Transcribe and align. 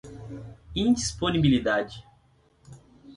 indisponibilidade 0.73 2.01